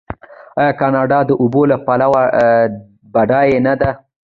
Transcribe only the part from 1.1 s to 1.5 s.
د